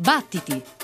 [0.00, 0.79] Battiti!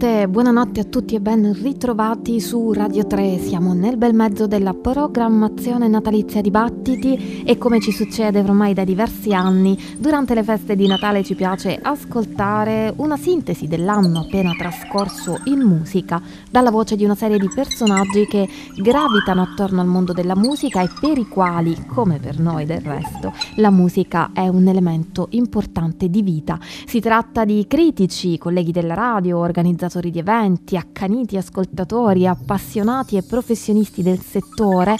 [0.00, 3.38] Buonanotte, buonanotte a tutti e ben ritrovati su Radio 3.
[3.38, 8.84] Siamo nel bel mezzo della programmazione natalizia di Battiti e come ci succede ormai da
[8.84, 15.38] diversi anni, durante le feste di Natale ci piace ascoltare una sintesi dell'anno appena trascorso
[15.44, 20.34] in musica dalla voce di una serie di personaggi che gravitano attorno al mondo della
[20.34, 25.26] musica e per i quali, come per noi del resto, la musica è un elemento
[25.32, 26.58] importante di vita.
[26.86, 33.22] Si tratta di critici, colleghi della radio, radio, organizzatori di eventi, accaniti ascoltatori, appassionati e
[33.22, 34.96] professionisti del settore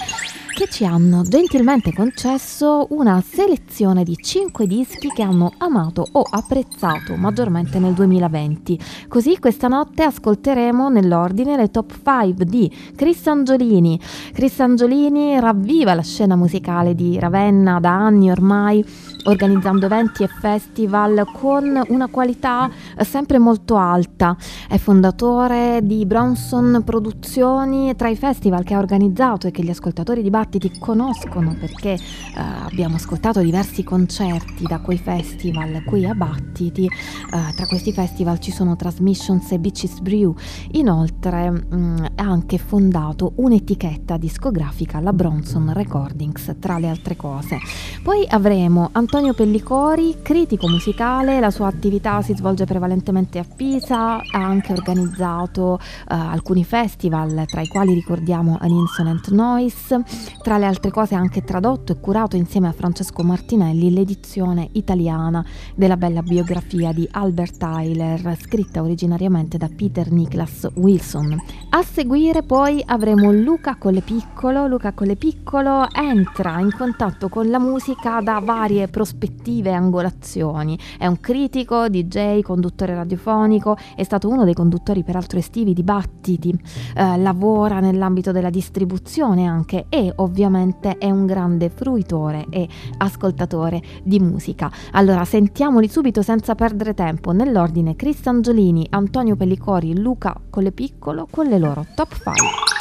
[0.52, 7.14] che ci hanno gentilmente concesso una selezione di 5 dischi che hanno amato o apprezzato
[7.16, 8.78] maggiormente nel 2020.
[9.08, 13.98] Così questa notte ascolteremo nell'ordine le top 5 di Chris Angiolini.
[14.32, 18.84] Chris Angiolini ravviva la scena musicale di Ravenna da anni ormai
[19.24, 24.36] organizzando eventi e festival con una qualità sempre molto alta.
[24.68, 30.22] È fondatore di Bronson Produzioni tra i festival che ha organizzato e che gli ascoltatori
[30.22, 31.98] di Battiti conoscono perché eh,
[32.34, 36.84] abbiamo ascoltato diversi concerti da quei festival qui a Battiti.
[36.84, 40.34] Eh, tra questi festival ci sono Transmissions e Beaches Brew.
[40.72, 47.58] Inoltre mh, mm, ha anche fondato un'etichetta discografica, la Bronson Recordings, tra le altre cose.
[48.02, 54.20] Poi avremo Antonio Pellicori, critico musicale, la sua attività si svolge prevalentemente a Pisa, ha
[54.30, 60.04] anche organizzato uh, alcuni festival, tra i quali ricordiamo An Insolent Noise,
[60.42, 65.44] tra le altre cose ha anche tradotto e curato insieme a Francesco Martinelli l'edizione italiana
[65.74, 71.36] della bella biografia di Albert Tyler, scritta originariamente da Peter Nicholas Wilson.
[71.70, 78.38] A seguire poi avremo Luca Collepiccolo, Luca Collepiccolo entra in contatto con la musica da
[78.38, 80.78] varie prospettive e angolazioni.
[80.98, 86.54] È un critico, DJ, conduttore radiofonico, è stato uno dei conduttori peraltro estivi dibattiti,
[86.94, 92.68] eh, lavora nell'ambito della distribuzione anche e ovviamente è un grande fruitore e
[92.98, 94.70] ascoltatore di musica.
[94.92, 101.58] Allora sentiamoli subito senza perdere tempo nell'ordine Chris Angiolini, Antonio Pellicori, Luca Collepiccolo con le
[101.58, 102.79] loro top 5.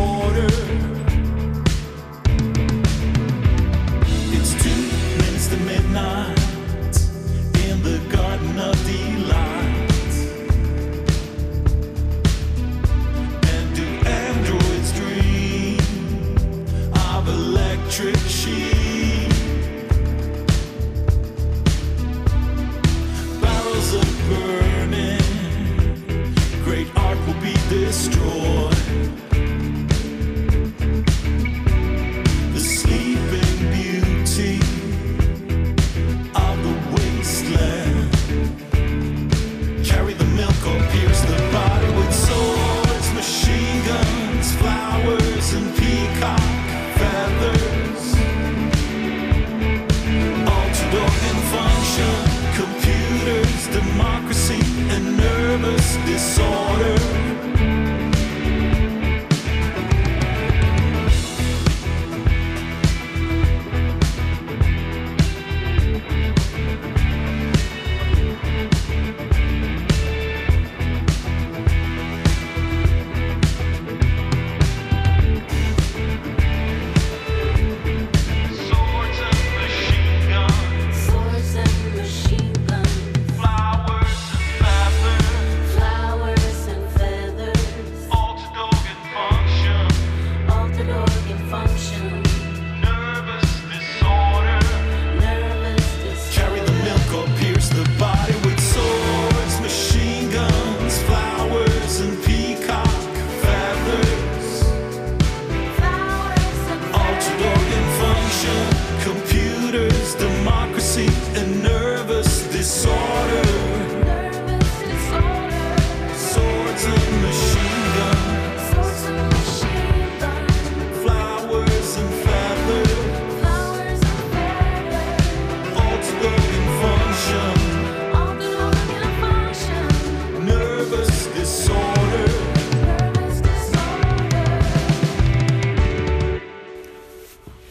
[0.00, 0.89] 너를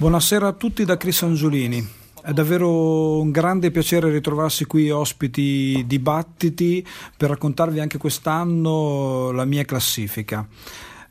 [0.10, 1.88] Buonasera a tutti da Chris Angiolini.
[2.24, 6.84] È davvero un grande piacere ritrovarsi qui ospiti dibattiti
[7.16, 10.48] per raccontarvi anche quest'anno la mia classifica.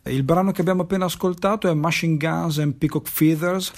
[0.06, 3.70] Il brano che abbiamo appena ascoltato è Machine Guns and Peacock Feathers,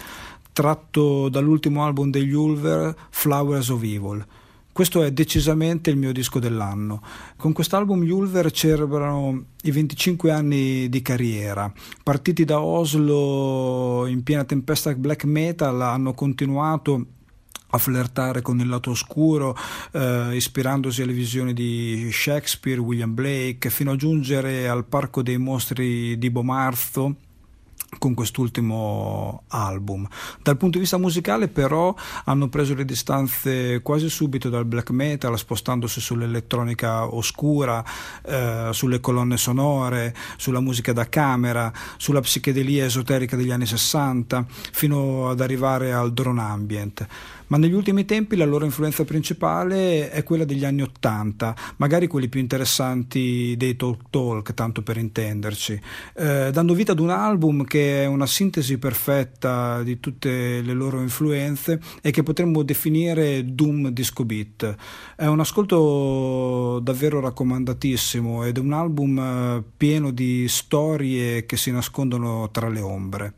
[0.55, 4.27] tratto dall'ultimo album degli Ulver, Flowers of Evil.
[4.73, 7.03] Questo è decisamente il mio disco dell'anno.
[7.37, 11.71] Con quest'album gli Ulver celebrano i 25 anni di carriera.
[12.03, 17.07] Partiti da Oslo in piena tempesta black metal, hanno continuato
[17.71, 19.57] a flirtare con il lato oscuro,
[19.93, 26.17] eh, ispirandosi alle visioni di Shakespeare, William Blake, fino a giungere al Parco dei Mostri
[26.19, 27.17] di Bomarzo
[27.99, 30.07] con quest'ultimo album.
[30.43, 31.95] Dal punto di vista musicale però
[32.25, 37.85] hanno preso le distanze quasi subito dal black metal spostandosi sull'elettronica oscura,
[38.23, 45.29] eh, sulle colonne sonore, sulla musica da camera, sulla psichedelia esoterica degli anni 60 fino
[45.29, 47.07] ad arrivare al drone ambient
[47.51, 52.29] ma negli ultimi tempi la loro influenza principale è quella degli anni Ottanta, magari quelli
[52.29, 55.81] più interessanti dei Talk Talk, tanto per intenderci,
[56.15, 61.01] eh, dando vita ad un album che è una sintesi perfetta di tutte le loro
[61.01, 64.77] influenze e che potremmo definire Doom Disco Beat.
[65.17, 71.73] È un ascolto davvero raccomandatissimo ed è un album eh, pieno di storie che si
[71.73, 73.35] nascondono tra le ombre.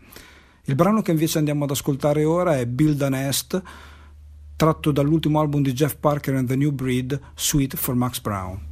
[0.67, 3.61] Il brano che invece andiamo ad ascoltare ora è Build a Nest,
[4.63, 8.72] tratto dall'ultimo album di Jeff Parker and the New Breed, Sweet for Max Brown.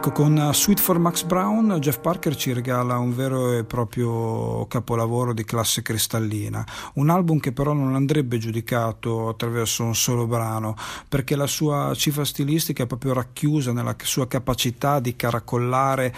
[0.00, 5.34] Ecco, con Sweet for Max Brown Jeff Parker ci regala un vero e proprio capolavoro
[5.34, 6.64] di classe cristallina,
[6.94, 10.74] un album che però non andrebbe giudicato attraverso un solo brano,
[11.06, 16.14] perché la sua cifra stilistica è proprio racchiusa nella sua capacità di caracollare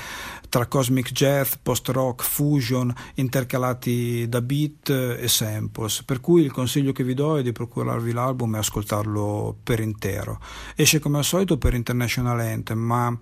[0.52, 7.04] tra cosmic jazz, post-rock, fusion, intercalati da beat e samples, per cui il consiglio che
[7.04, 10.40] vi do è di procurarvi l'album e ascoltarlo per intero.
[10.76, 13.18] Esce come al solito per International Anthem, ma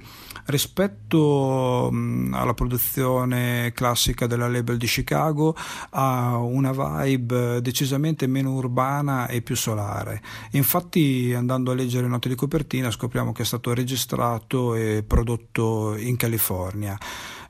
[0.46, 1.86] rispetto
[2.32, 5.54] alla produzione classica della label di Chicago
[5.90, 10.20] ha una vibe decisamente meno urbana e più solare.
[10.50, 15.94] Infatti andando a leggere le note di copertina scopriamo che è stato registrato e prodotto
[15.96, 16.98] in California.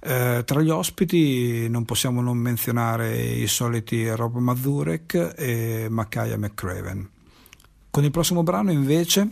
[0.03, 7.09] Eh, tra gli ospiti non possiamo non menzionare i soliti Rob Mazurek e Makaya McCraven.
[7.91, 9.29] Con il prossimo brano invece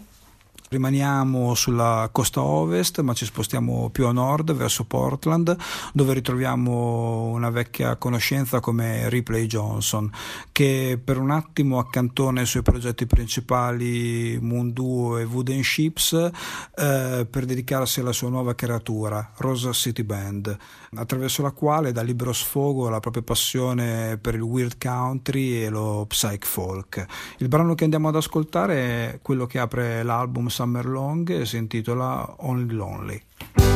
[0.70, 5.56] Rimaniamo sulla costa ovest, ma ci spostiamo più a nord verso Portland,
[5.94, 10.10] dove ritroviamo una vecchia conoscenza come Ripley Johnson,
[10.52, 17.26] che per un attimo accantona i suoi progetti principali Moon Duo e Wooden Ships eh,
[17.30, 20.54] per dedicarsi alla sua nuova creatura, Rosa City Band,
[20.96, 26.04] attraverso la quale dà libero sfogo alla propria passione per il weird country e lo
[26.08, 27.06] psych folk.
[27.38, 32.34] Il brano che andiamo ad ascoltare è quello che apre l'album Summer Long si intitola
[32.38, 33.67] Only Lonely.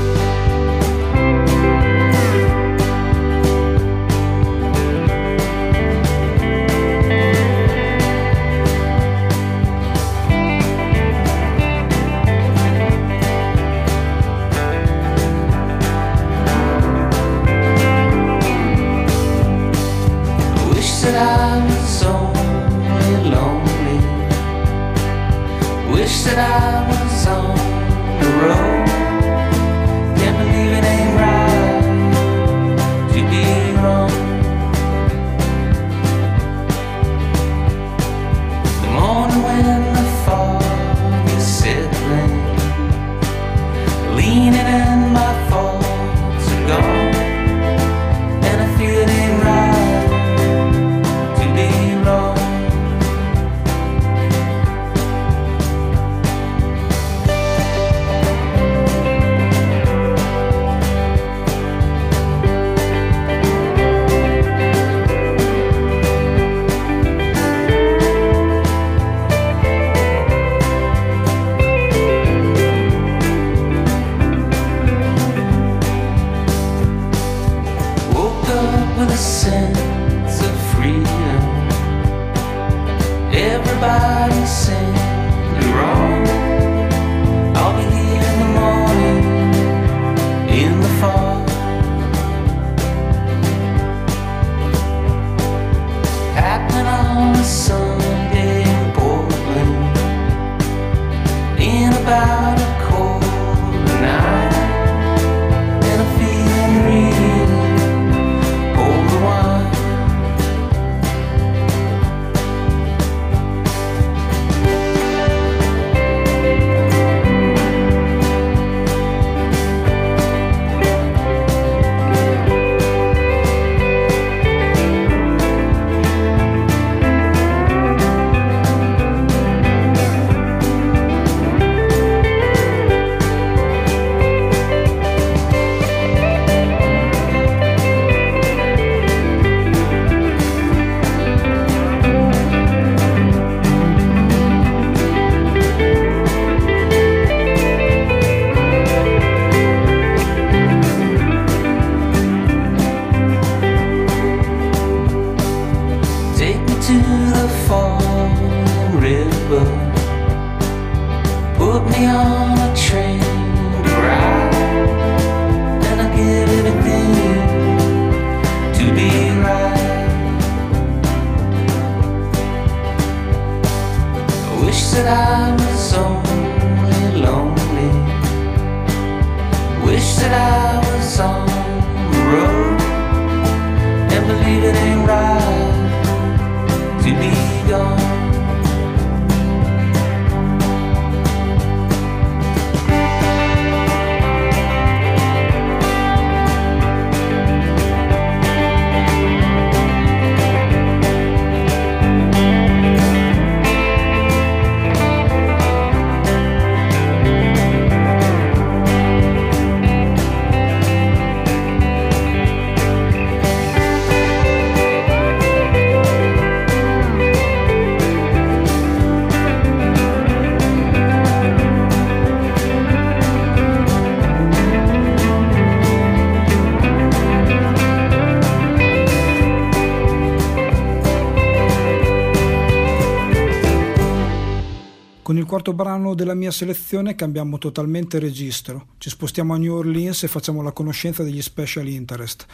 [235.82, 240.70] Brano della mia selezione cambiamo totalmente registro, ci spostiamo a New Orleans e facciamo la
[240.70, 242.46] conoscenza degli Special Interest,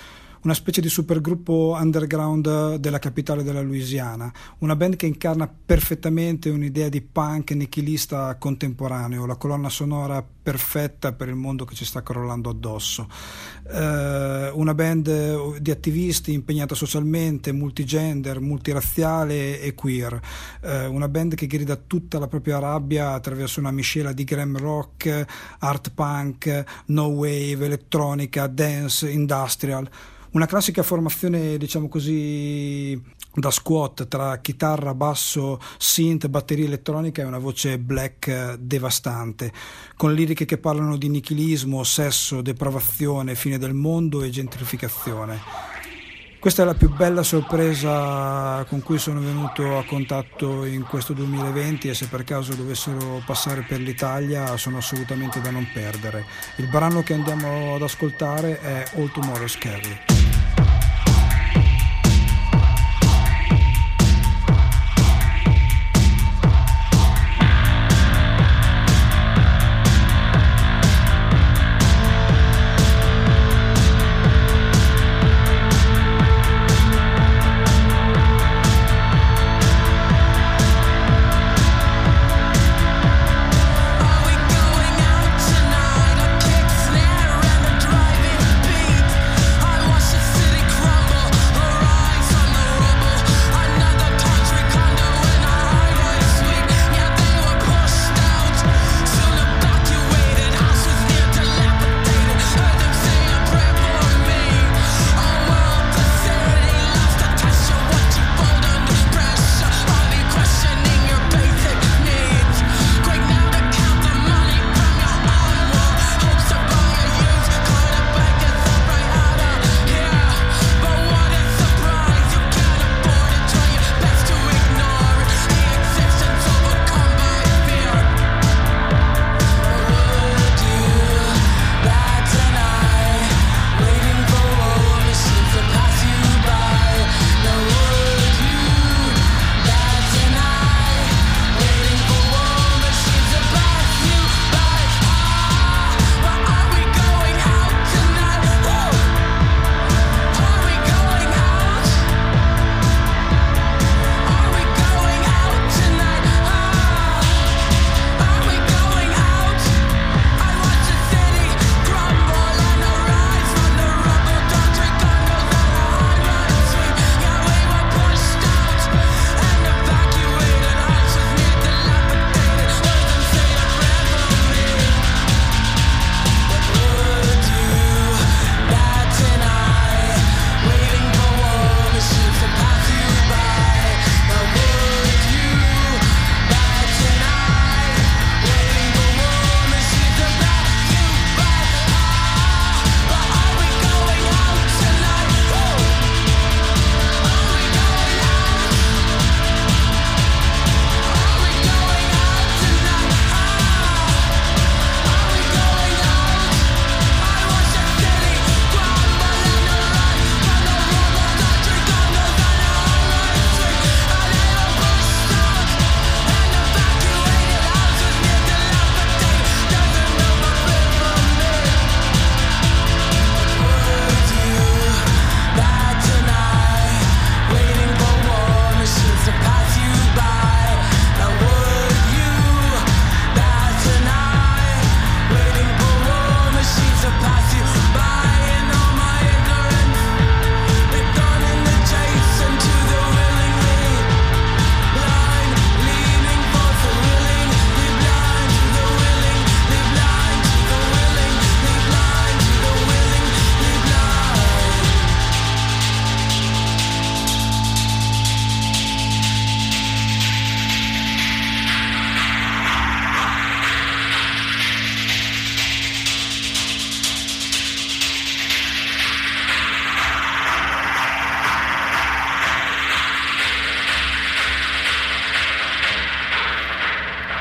[0.42, 6.88] una specie di supergruppo underground della capitale della Louisiana, una band che incarna perfettamente un'idea
[6.88, 12.48] di punk nichilista contemporaneo, la colonna sonora perfetta per il mondo che ci sta crollando
[12.48, 13.06] addosso.
[13.70, 20.18] Eh, una band di attivisti impegnata socialmente, multigender, multirazziale e queer.
[20.62, 25.26] Eh, una band che grida tutta la propria rabbia attraverso una miscela di glam rock,
[25.58, 29.88] art punk, no wave, elettronica, dance, industrial
[30.32, 33.00] una classica formazione, diciamo così,
[33.34, 39.52] da squat tra chitarra, basso, synth, batteria elettronica e una voce black devastante,
[39.96, 45.76] con liriche che parlano di nichilismo, sesso, depravazione, fine del mondo e gentrificazione.
[46.40, 51.88] Questa è la più bella sorpresa con cui sono venuto a contatto in questo 2020
[51.88, 56.24] e se per caso dovessero passare per l'Italia sono assolutamente da non perdere.
[56.58, 60.17] Il brano che andiamo ad ascoltare è All Tomorrow's Carry.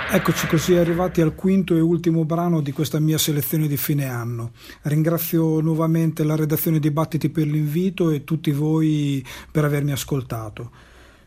[0.09, 4.51] Eccoci così arrivati al quinto e ultimo brano di questa mia selezione di fine anno.
[4.83, 10.71] Ringrazio nuovamente la redazione di Battiti per l'invito e tutti voi per avermi ascoltato.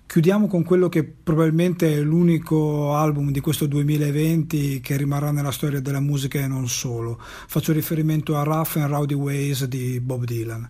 [0.06, 5.80] Chiudiamo con quello che probabilmente è l'unico album di questo 2020 che rimarrà nella storia
[5.80, 7.20] della musica e non solo.
[7.20, 10.68] Faccio riferimento a Rough and Rowdy Ways di Bob Dylan.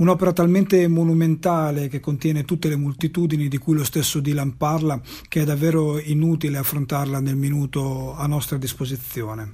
[0.00, 5.42] Un'opera talmente monumentale che contiene tutte le moltitudini di cui lo stesso Dylan parla che
[5.42, 9.52] è davvero inutile affrontarla nel minuto a nostra disposizione.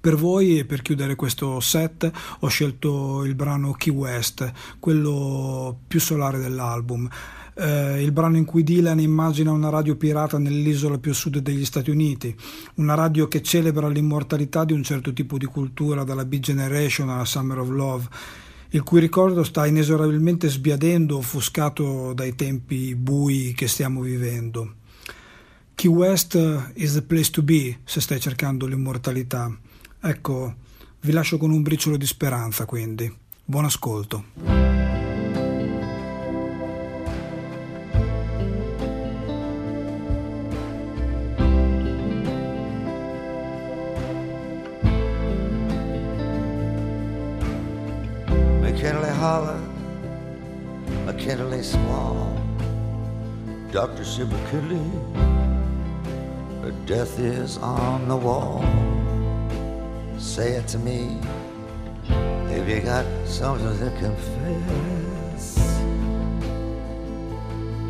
[0.00, 6.00] Per voi e per chiudere questo set ho scelto il brano Key West, quello più
[6.00, 7.06] solare dell'album.
[7.54, 11.66] Eh, il brano in cui Dylan immagina una radio pirata nell'isola più a sud degli
[11.66, 12.34] Stati Uniti,
[12.76, 17.26] una radio che celebra l'immortalità di un certo tipo di cultura, dalla Big Generation alla
[17.26, 18.08] Summer of Love,
[18.70, 24.74] il cui ricordo sta inesorabilmente sbiadendo, offuscato dai tempi bui che stiamo vivendo.
[25.74, 26.38] Key West
[26.74, 29.50] is the place to be se stai cercando l'immortalità.
[30.00, 30.54] Ecco,
[31.00, 33.12] vi lascio con un briciolo di speranza quindi.
[33.44, 34.79] Buon ascolto.
[49.30, 49.62] McKinley Hollow,
[51.06, 52.36] McKinley Small,
[53.70, 54.04] Dr.
[54.04, 54.90] Sim McKinley,
[56.84, 58.64] death is on the wall.
[60.18, 61.20] Say it to me
[62.48, 65.78] if you got something to confess.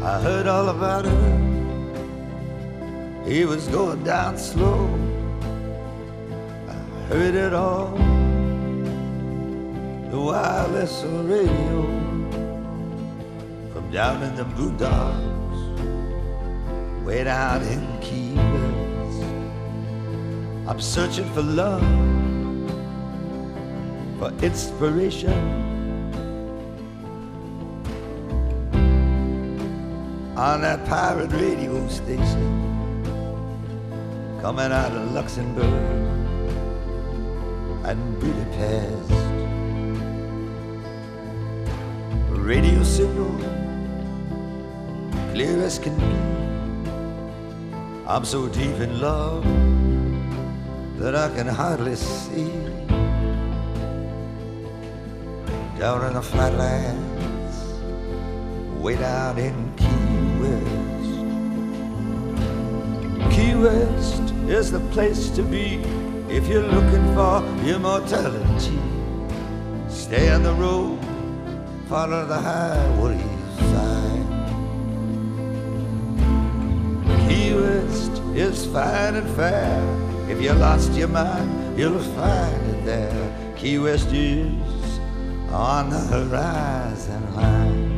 [0.02, 1.40] I heard all about it.
[3.26, 4.90] He was going down slow.
[6.68, 6.74] I
[7.08, 8.19] heard it all.
[10.10, 11.82] The wireless radio
[13.72, 15.60] from down in the boondocks,
[17.04, 19.22] way down in Key West.
[20.66, 21.80] I'm searching for love
[24.18, 25.32] for inspiration.
[30.36, 32.50] On that pirate radio station
[34.42, 35.64] coming out of Luxembourg
[37.84, 39.29] and Budapest.
[42.40, 43.30] Radio signal
[45.32, 46.16] clear as can be.
[48.06, 49.44] I'm so deep in love
[50.98, 52.50] that I can hardly see
[55.78, 57.56] down in the flatlands,
[58.82, 61.14] way down in Key West.
[63.34, 65.76] Key West is the place to be
[66.28, 68.78] if you're looking for immortality.
[69.88, 70.98] Stay on the road,
[71.90, 73.18] follow the highway
[73.72, 74.22] sign.
[77.26, 79.82] Key West is fine and fair.
[80.30, 83.54] If you lost your mind, you'll find it there.
[83.56, 85.00] Key West is
[85.50, 87.90] on the horizon line.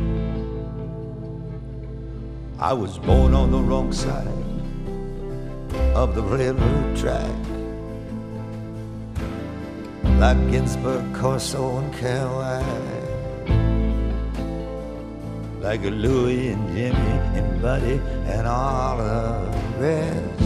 [2.57, 4.27] I was born on the wrong side
[5.93, 7.35] of the railroad track.
[10.17, 13.02] Like Ginsburg, Corso, and Kerouac.
[15.63, 19.47] Like Louie and Jimmy and Buddy and all the
[19.79, 20.43] rest.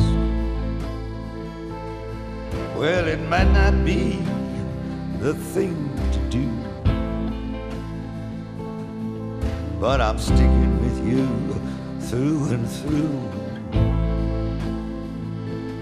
[2.78, 4.22] Well, it might not be
[5.18, 6.48] the thing to do.
[9.82, 11.26] But I'm sticking with you
[12.02, 13.20] through and through.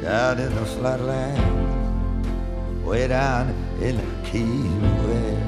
[0.02, 2.26] Down in the flatland,
[2.86, 4.69] way down in Key
[5.06, 5.41] West.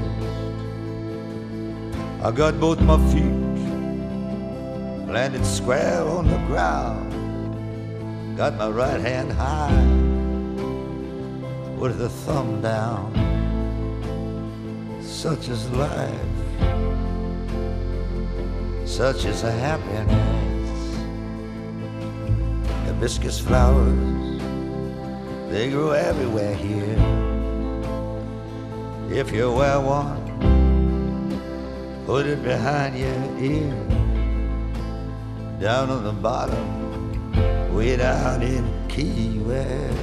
[2.21, 3.47] I got both my feet
[5.07, 7.13] landed square on the ground.
[8.35, 9.71] Got my right hand high
[11.79, 13.13] with the thumb down.
[15.01, 16.11] Such is life,
[18.85, 20.95] such is a happiness.
[22.85, 24.41] Hibiscus flowers,
[25.49, 26.97] they grow everywhere here.
[29.09, 30.25] If you wear one,
[32.05, 34.06] put it behind your ear.
[35.59, 39.97] Down on the bottom, way down in Key West.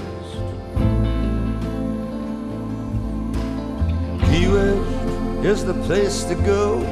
[4.27, 6.83] Key West is the place to go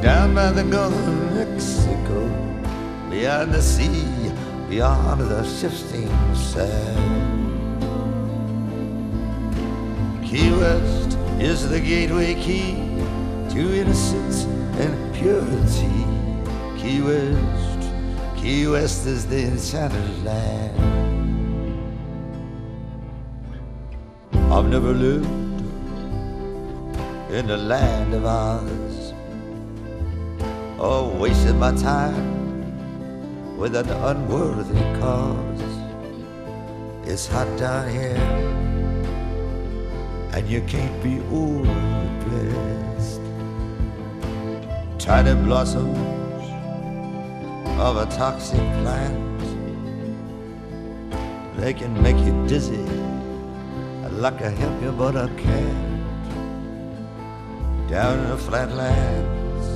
[0.00, 2.28] down by the Gulf of Mexico,
[3.10, 4.32] beyond the sea,
[4.70, 7.42] beyond the shifting sand.
[10.24, 12.72] Key West is the gateway key
[13.50, 14.44] to innocence
[14.80, 16.06] and purity.
[16.80, 17.71] Key West,
[18.42, 20.76] Key West is the enchanted land.
[24.52, 25.26] I've never lived
[27.30, 29.12] in the land of Oz.
[30.76, 35.62] Or wasted my time with an unworthy cause.
[37.04, 38.18] It's hot down here,
[40.32, 43.20] and you can't be overdressed.
[44.98, 46.21] Tiny blossoms
[47.82, 49.40] of a toxic plant,
[51.56, 52.86] they can make you dizzy
[54.04, 56.00] I'd like to help you, but I can't.
[57.88, 59.66] Down in the flatlands,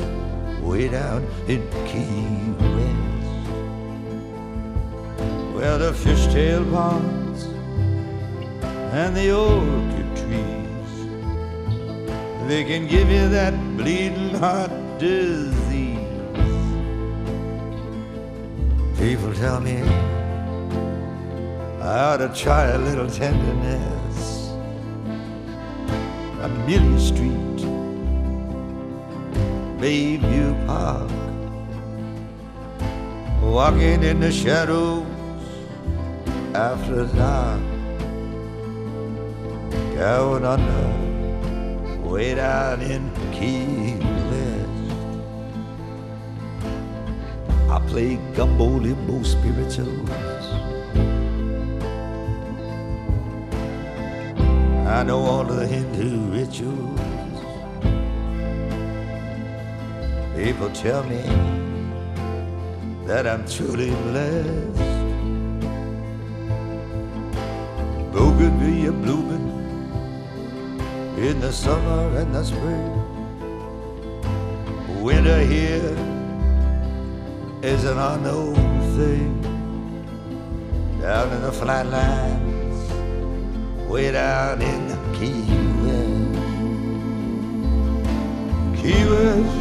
[0.63, 3.49] way down in Key West,
[5.55, 7.45] where the fishtail ponds
[8.93, 10.93] and the orchid trees,
[12.47, 15.66] they can give you that bleeding heart disease.
[19.07, 19.83] People tell me
[21.81, 24.51] I ought to try a little tenderness.
[26.41, 27.59] Amelia Street,
[29.79, 31.09] Bayview Park,
[33.41, 35.07] walking in the shadows
[36.53, 37.61] after dark,
[39.95, 44.16] down under, way down in Key
[47.89, 50.11] play gumbo limbo spirituals.
[54.87, 57.01] I know all the Hindu rituals.
[60.37, 61.23] People tell me
[63.07, 64.83] that I'm truly blessed.
[68.13, 69.47] Bougainvillea blooming
[71.19, 72.93] in the summer and the spring.
[75.03, 76.16] Winter here
[77.67, 78.55] is an unknown
[78.97, 79.43] thing.
[81.01, 82.93] Down in the flatlands,
[83.91, 85.43] way down in the Key
[85.83, 86.39] West.
[88.81, 89.57] Key West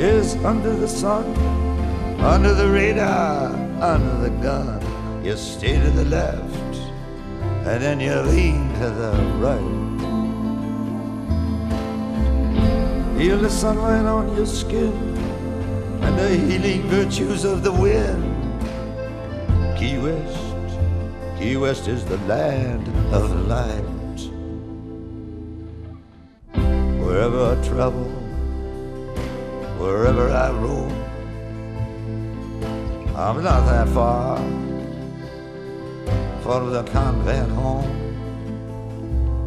[0.00, 1.24] is under the sun,
[2.20, 3.48] under the radar,
[3.82, 4.80] under the gun.
[5.24, 6.76] You stay to the left,
[7.66, 9.88] and then you lean to the right.
[13.18, 15.09] Feel the sunlight on your skin
[16.20, 18.22] the healing virtues of the wind.
[19.78, 20.54] Key West,
[21.38, 24.20] Key West is the land of light.
[27.02, 28.04] Wherever I travel,
[29.78, 30.92] wherever I roam,
[33.16, 34.36] I'm not that far
[36.42, 37.90] from the convent home.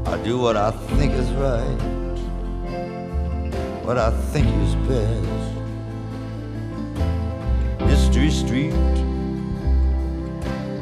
[0.08, 1.82] I do what I think is right,
[3.86, 5.43] what I think is best.
[8.14, 8.74] Mystery Street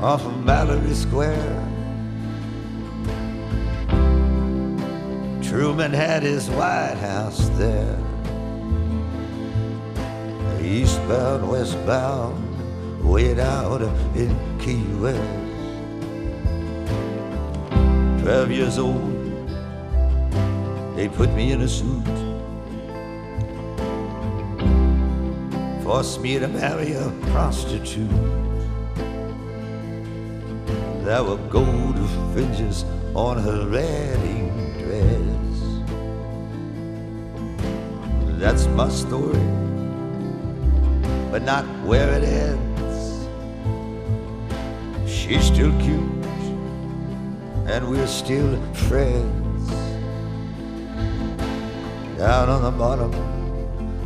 [0.01, 1.65] off of Mallory Square.
[5.41, 7.97] Truman had his White House there.
[10.61, 15.21] Eastbound, westbound, way down in Key West.
[18.21, 19.09] Twelve years old,
[20.97, 22.30] they put me in a suit.
[25.91, 28.09] Forced me to marry a prostitute.
[31.03, 31.99] There were gold
[32.31, 34.47] fringes on her wedding
[34.79, 35.57] dress.
[38.39, 39.45] That's my story,
[41.29, 43.27] but not where it ends.
[45.11, 46.25] She's still cute,
[47.67, 49.69] and we're still friends.
[52.17, 53.40] Down on the bottom,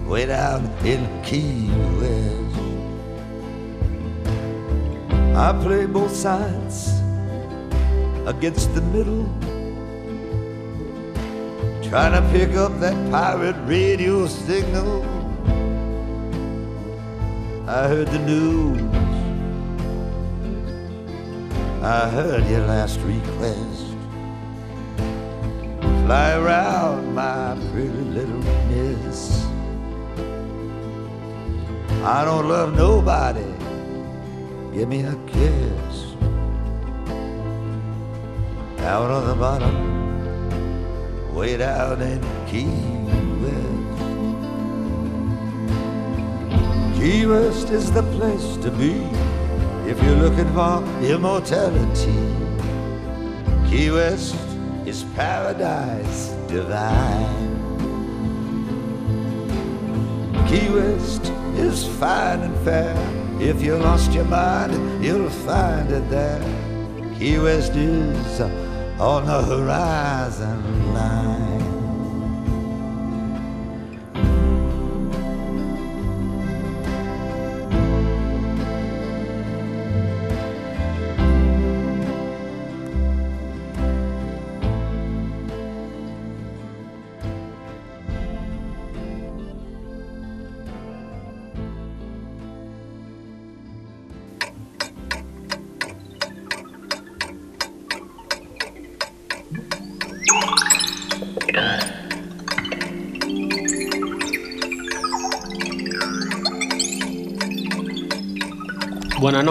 [0.05, 2.45] way down in Key West.
[5.35, 7.01] I play both sides
[8.27, 9.25] against the middle.
[11.89, 15.03] Trying to pick up that pirate radio signal.
[17.67, 18.81] I heard the news.
[21.83, 23.85] I heard your last request.
[26.05, 29.54] Fly around, my pretty little miss.
[32.07, 33.51] I don't love nobody.
[34.71, 36.13] Give me a kiss.
[38.81, 39.73] Out on the bottom,
[41.33, 42.67] way down in Key
[43.41, 43.97] West.
[46.99, 49.09] Key West is the place to be
[49.89, 52.13] if you're looking for immortality.
[53.67, 54.35] Key West
[54.85, 57.55] is paradise divine.
[60.47, 62.95] Key West is fine and fair.
[63.39, 66.41] If you lost your mind, you'll find it there.
[67.17, 68.41] Key West is
[68.99, 71.44] on the horizon line.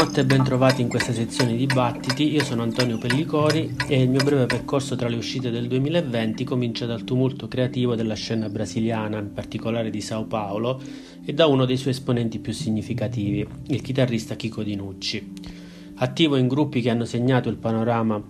[0.05, 4.23] Buonanotte e bentrovati in questa sezione di Battiti, io sono Antonio Pellicori e il mio
[4.23, 9.33] breve percorso tra le uscite del 2020 comincia dal tumulto creativo della scena brasiliana, in
[9.33, 10.79] particolare di Sao Paolo,
[11.25, 15.33] e da uno dei suoi esponenti più significativi, il chitarrista Chico Dinucci.
[15.95, 18.23] Attivo in gruppi che hanno segnato il panorama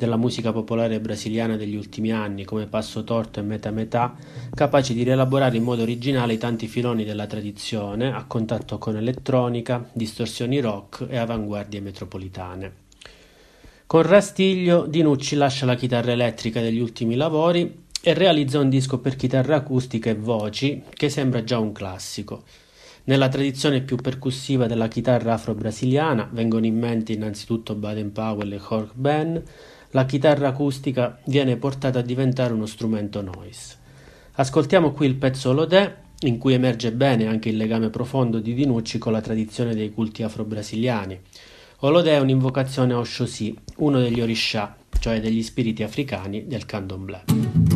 [0.00, 4.16] della musica popolare brasiliana degli ultimi anni, come Passo Torto e Meta Metà,
[4.54, 9.90] capaci di rielaborare in modo originale i tanti filoni della tradizione, a contatto con elettronica,
[9.92, 12.72] distorsioni rock e avanguardie metropolitane.
[13.86, 19.16] Con Rastiglio, Dinucci lascia la chitarra elettrica degli ultimi lavori e realizza un disco per
[19.16, 22.44] chitarra acustica e voci che sembra già un classico.
[23.04, 28.92] Nella tradizione più percussiva della chitarra afro-brasiliana vengono in mente innanzitutto Baden Powell e Jorge
[28.94, 29.42] Ben,
[29.92, 33.76] la chitarra acustica viene portata a diventare uno strumento noise.
[34.34, 38.98] Ascoltiamo qui il pezzo Lodè, in cui emerge bene anche il legame profondo di Dinucci
[38.98, 41.18] con la tradizione dei culti afro-brasiliani.
[41.78, 47.69] Olodè è un'invocazione a Oshosi, uno degli Orisha, cioè degli spiriti africani del candomblé.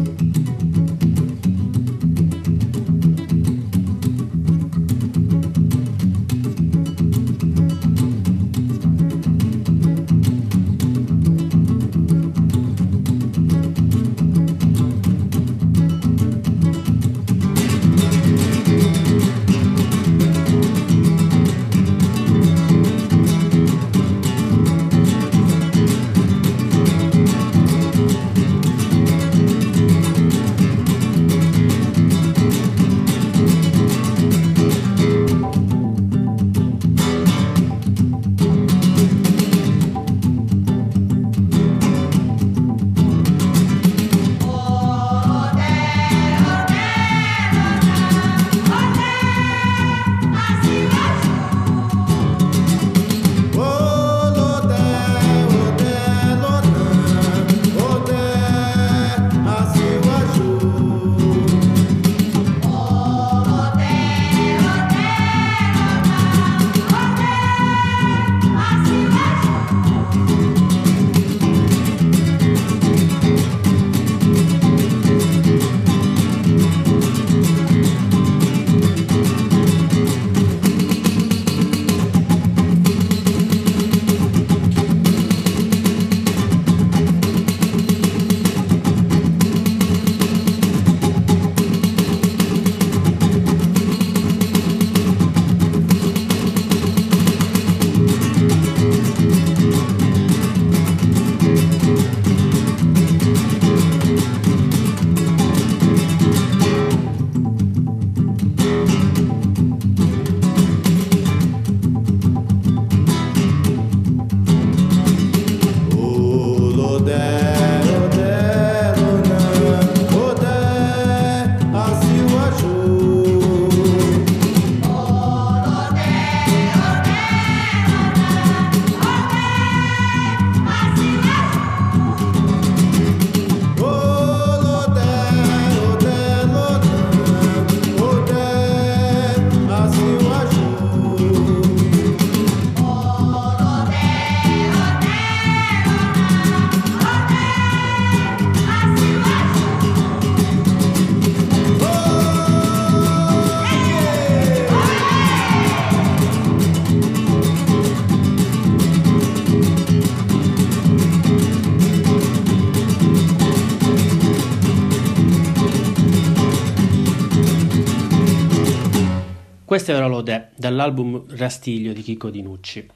[169.75, 172.89] Questo era l'Ode dall'album Rastiglio di Chico Dinucci.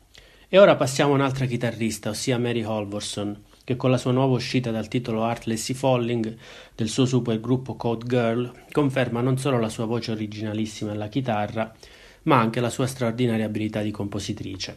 [0.48, 4.70] E ora passiamo a un'altra chitarrista, ossia Mary Holvorson, che con la sua nuova uscita
[4.70, 6.36] dal titolo Heartlessy Falling
[6.76, 11.74] del suo supergruppo Code Girl conferma non solo la sua voce originalissima alla chitarra,
[12.22, 14.76] ma anche la sua straordinaria abilità di compositrice.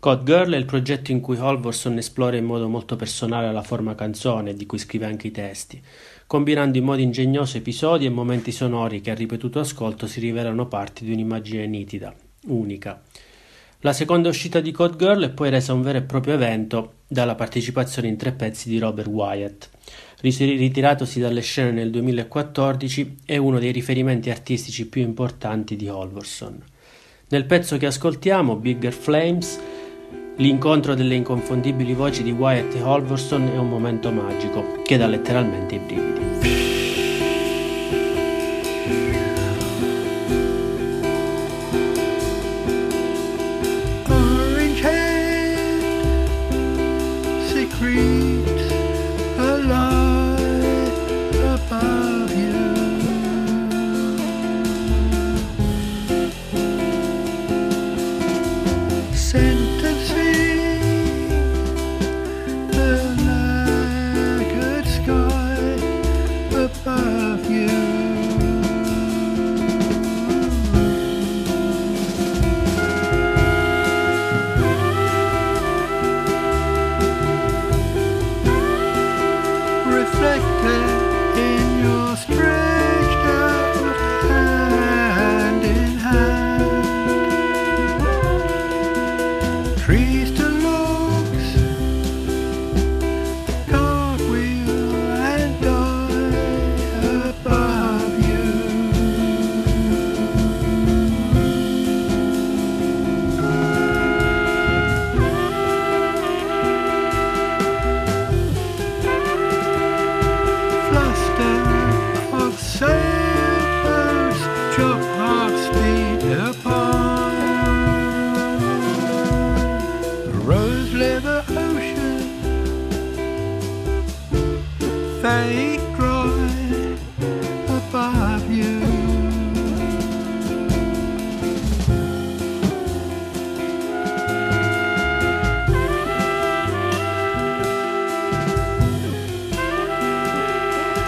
[0.00, 3.94] Code Girl è il progetto in cui Holvorson esplora in modo molto personale la forma
[3.94, 5.80] canzone, di cui scrive anche i testi,
[6.32, 11.04] combinando in modo ingegnoso episodi e momenti sonori che a ripetuto ascolto si rivelano parti
[11.04, 12.14] di un'immagine nitida,
[12.46, 13.02] unica.
[13.80, 17.34] La seconda uscita di Code Girl è poi resa un vero e proprio evento dalla
[17.34, 19.68] partecipazione in tre pezzi di Robert Wyatt.
[20.22, 26.64] Ritiratosi dalle scene nel 2014, è uno dei riferimenti artistici più importanti di Holverson.
[27.28, 29.60] Nel pezzo che ascoltiamo, Bigger Flames,
[30.36, 35.74] L'incontro delle inconfondibili voci di Wyatt e Holverson è un momento magico che dà letteralmente
[35.74, 36.71] i brividi.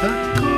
[0.06, 0.53] Oh.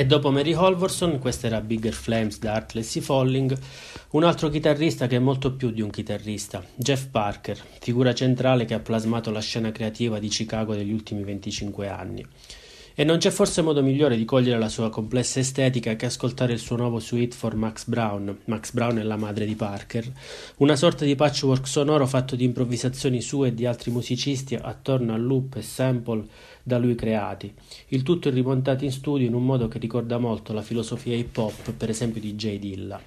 [0.00, 3.54] E dopo Mary Holvorson, questa era Bigger Flames da Heartless Falling,
[4.12, 8.72] un altro chitarrista che è molto più di un chitarrista, Jeff Parker, figura centrale che
[8.72, 12.26] ha plasmato la scena creativa di Chicago degli ultimi 25 anni.
[12.94, 16.58] E non c'è forse modo migliore di cogliere la sua complessa estetica che ascoltare il
[16.58, 18.38] suo nuovo suite for Max Brown.
[18.46, 20.10] Max Brown è la madre di Parker,
[20.56, 25.18] una sorta di patchwork sonoro fatto di improvvisazioni sue e di altri musicisti attorno a
[25.18, 26.24] loop e sample
[26.62, 27.52] da lui creati,
[27.88, 31.72] il tutto rimontato in studio in un modo che ricorda molto la filosofia hip hop,
[31.72, 33.00] per esempio di Jay Dilla.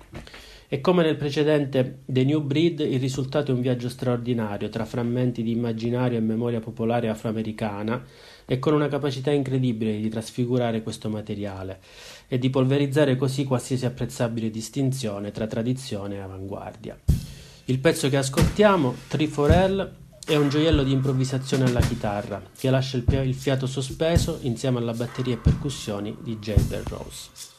[0.68, 5.44] E come nel precedente The New Breed, il risultato è un viaggio straordinario tra frammenti
[5.44, 8.04] di immaginario e memoria popolare afroamericana
[8.46, 11.80] e con una capacità incredibile di trasfigurare questo materiale
[12.28, 16.98] e di polverizzare così qualsiasi apprezzabile distinzione tra tradizione e avanguardia.
[17.66, 19.92] Il pezzo che ascoltiamo, Tree for L,
[20.26, 24.94] è un gioiello di improvvisazione alla chitarra che lascia il, il fiato sospeso insieme alla
[24.94, 26.58] batteria e percussioni di Jay
[26.88, 27.52] Rose.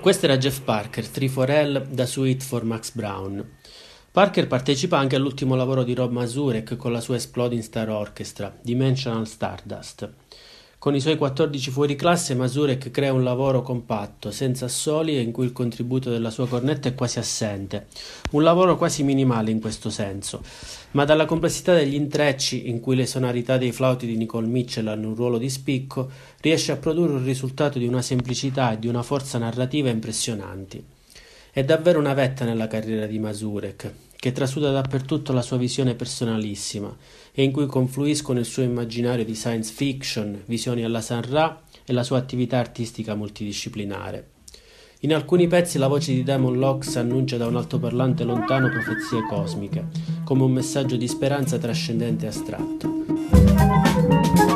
[0.00, 3.46] Questo era Jeff Parker, 3-4L da Suite for Max Brown.
[4.10, 9.26] Parker partecipa anche all'ultimo lavoro di Rob Mazurek con la sua Exploding Star Orchestra, Dimensional
[9.26, 10.10] Stardust.
[10.80, 15.30] Con i suoi 14 fuori classe Mazurek crea un lavoro compatto, senza assoli e in
[15.30, 17.88] cui il contributo della sua cornetta è quasi assente.
[18.30, 20.42] Un lavoro quasi minimale in questo senso,
[20.92, 25.08] ma dalla complessità degli intrecci in cui le sonorità dei flauti di Nicole Mitchell hanno
[25.08, 26.10] un ruolo di spicco,
[26.40, 30.82] riesce a produrre un risultato di una semplicità e di una forza narrativa impressionanti.
[31.50, 36.96] È davvero una vetta nella carriera di Mazurek, che trasuda dappertutto la sua visione personalissima
[37.32, 41.92] e in cui confluiscono il suo immaginario di science fiction, visioni alla San Ra e
[41.92, 44.28] la sua attività artistica multidisciplinare.
[45.00, 49.86] In alcuni pezzi la voce di Damon Locks annuncia da un altoparlante lontano profezie cosmiche,
[50.24, 54.49] come un messaggio di speranza trascendente e astratto.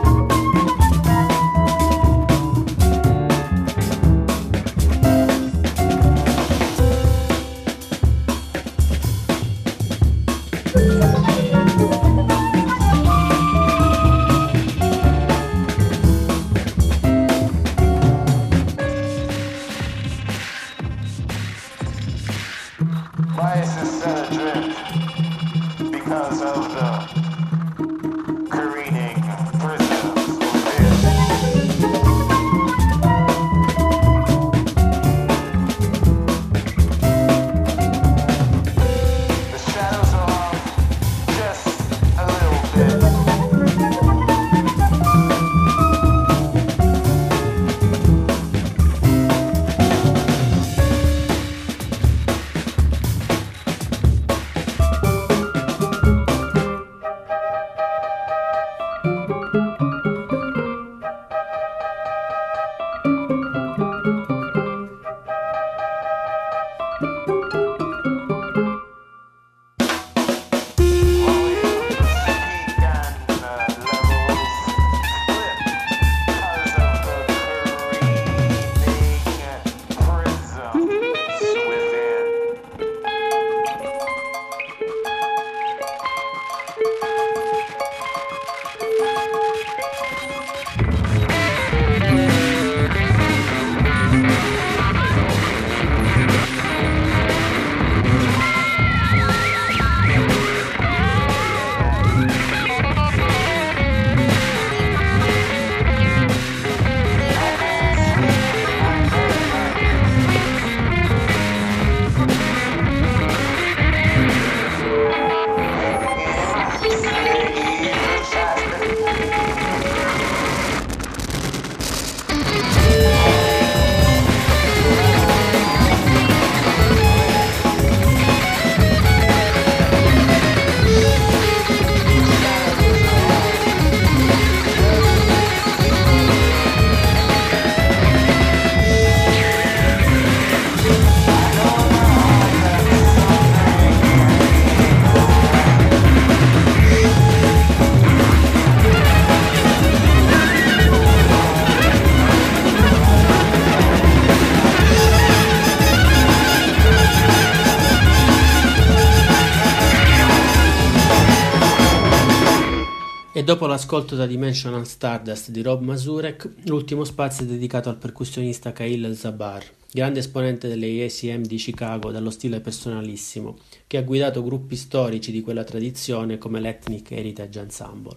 [163.75, 169.16] Dopo l'ascolto da Dimensional Stardust di Rob Masurek, l'ultimo spazio è dedicato al percussionista Khalil
[169.16, 173.57] Zabar, grande esponente delle ACM di Chicago dallo stile personalissimo,
[173.89, 178.16] che ha guidato gruppi storici di quella tradizione come l'Ethnic Heritage Ensemble.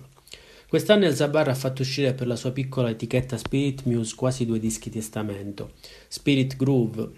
[0.69, 4.59] Quest'anno il Zabar ha fatto uscire per la sua piccola etichetta Spirit Muse quasi due
[4.59, 5.71] dischi testamento.
[6.07, 7.09] Spirit Groove,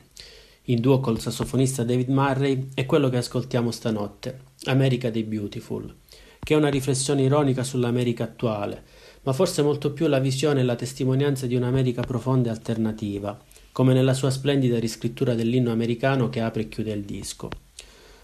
[0.66, 5.94] in duo col sassofonista David Murray, è quello che ascoltiamo stanotte, America the Beautiful,
[6.40, 8.84] che è una riflessione ironica sull'America attuale,
[9.24, 13.38] ma forse molto più la visione e la testimonianza di un'America profonda e alternativa,
[13.72, 17.50] come nella sua splendida riscrittura dell'inno americano che apre e chiude il disco.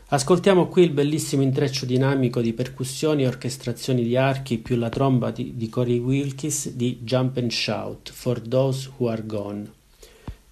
[0.07, 5.31] Ascoltiamo qui il bellissimo intreccio dinamico di percussioni e orchestrazioni di archi più la tromba
[5.31, 9.71] di, di Corey Wilkes di Jump and Shout for Those Who Are Gone.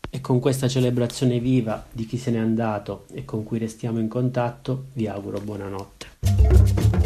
[0.09, 4.07] E con questa celebrazione viva di chi se n'è andato e con cui restiamo in
[4.07, 7.02] contatto, vi auguro buonanotte.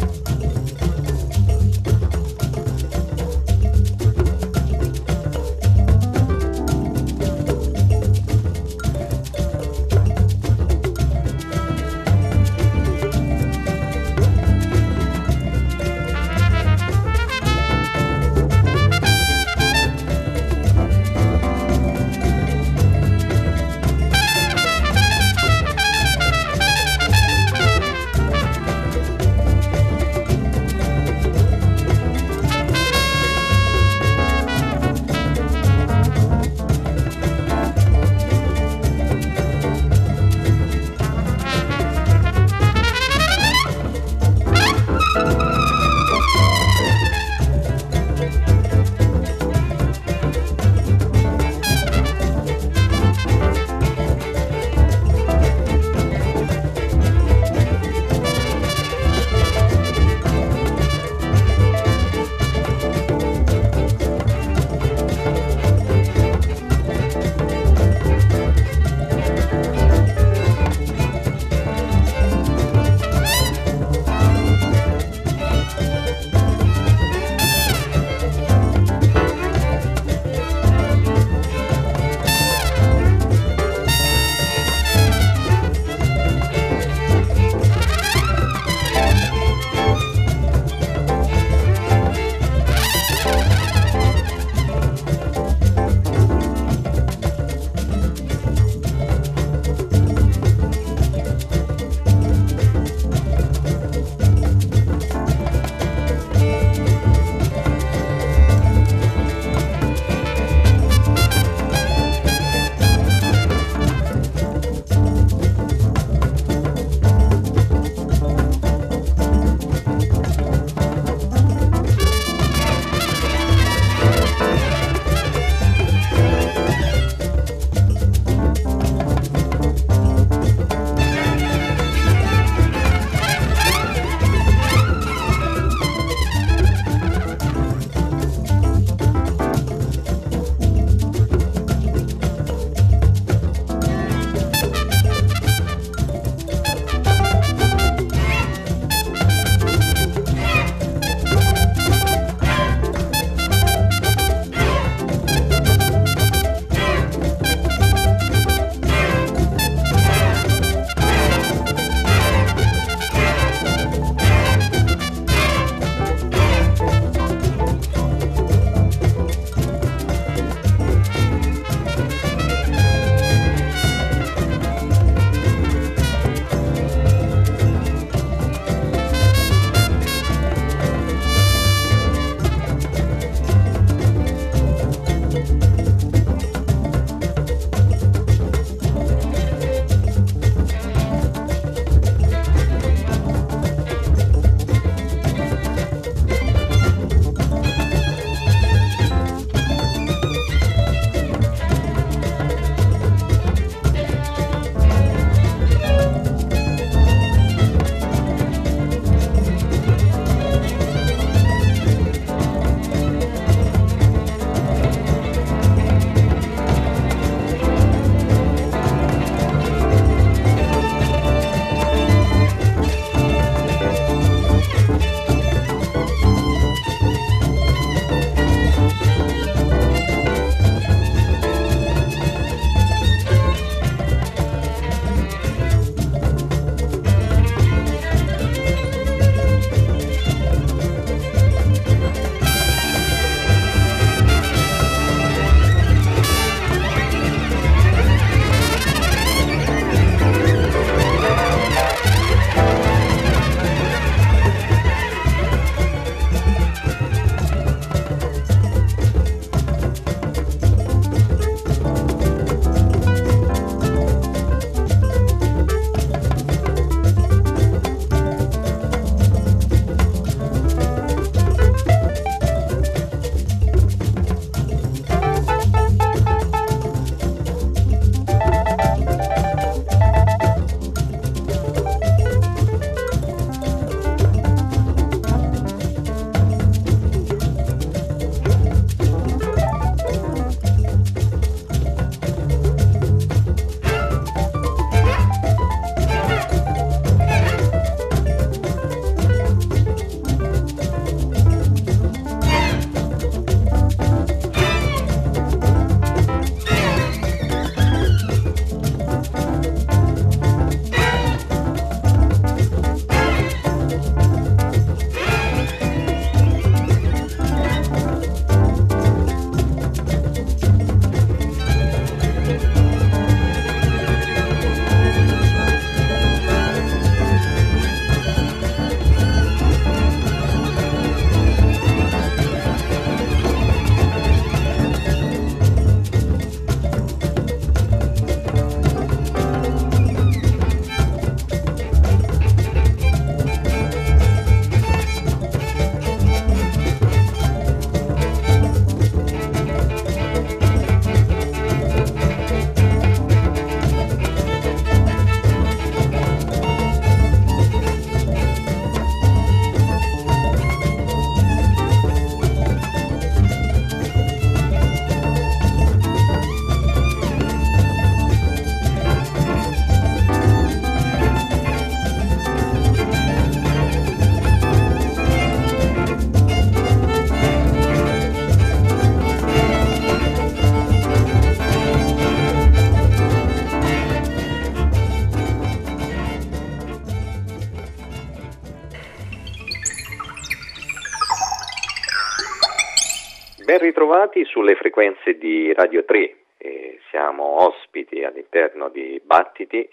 [394.08, 396.36] Ben ritrovati sulle frequenze di Radio 3.
[396.56, 399.86] Eh, siamo ospiti all'interno di Battiti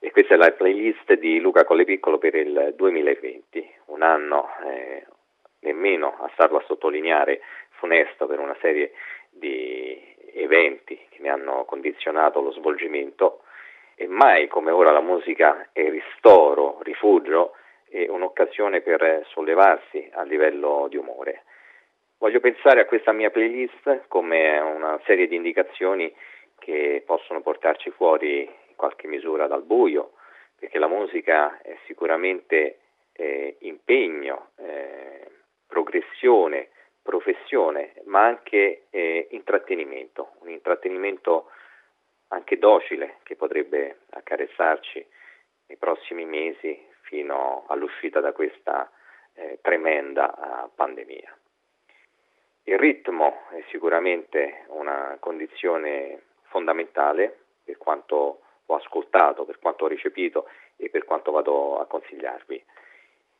[0.00, 5.06] e questa è la playlist di Luca Collepiccolo per il 2020, un anno eh,
[5.60, 7.42] nemmeno a starlo a sottolineare
[7.78, 8.90] funesto per una serie
[9.30, 10.02] di
[10.34, 13.42] eventi che ne hanno condizionato lo svolgimento
[13.94, 17.54] e mai come ora la musica è ristoro, rifugio
[17.88, 21.44] e un'occasione per sollevarsi a livello di umore.
[22.24, 26.10] Voglio pensare a questa mia playlist come una serie di indicazioni
[26.58, 30.14] che possono portarci fuori in qualche misura dal buio,
[30.58, 32.78] perché la musica è sicuramente
[33.12, 35.32] eh, impegno, eh,
[35.66, 36.70] progressione,
[37.02, 41.50] professione, ma anche eh, intrattenimento, un intrattenimento
[42.28, 45.06] anche docile che potrebbe accarezzarci
[45.66, 48.90] nei prossimi mesi fino all'uscita da questa
[49.34, 51.36] eh, tremenda uh, pandemia.
[52.66, 60.48] Il ritmo è sicuramente una condizione fondamentale per quanto ho ascoltato, per quanto ho recepito
[60.76, 62.64] e per quanto vado a consigliarvi.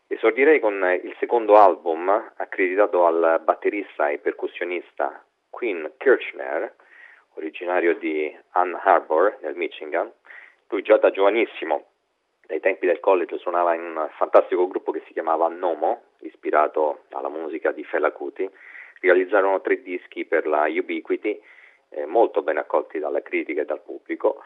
[0.09, 6.75] Esordirei con il secondo album accreditato al batterista e percussionista Quinn Kirchner,
[7.37, 10.13] originario di Ann Arbor nel Michigan.
[10.69, 11.87] Lui già da giovanissimo,
[12.47, 17.31] dai tempi del college, suonava in un fantastico gruppo che si chiamava Nomo, ispirato alla
[17.31, 18.51] musica di Fela Kuti
[19.07, 21.41] realizzarono tre dischi per la Ubiquity,
[21.91, 24.43] eh, molto ben accolti dalla critica e dal pubblico.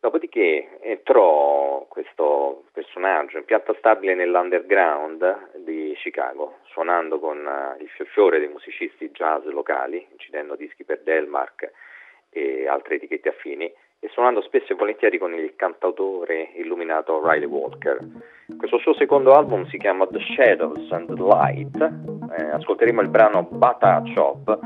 [0.00, 8.38] Dopodiché entrò questo personaggio in pianta stabile nell'underground di Chicago, suonando con uh, il fiore
[8.38, 11.72] dei musicisti jazz locali, incidendo dischi per Delmark
[12.30, 17.98] e altre etichette affini, e suonando spesso e volentieri con il cantautore illuminato Riley Walker.
[18.56, 21.92] Questo suo secondo album si chiama The Shadows and the Light,
[22.38, 24.58] eh, ascolteremo il brano Bata Chop,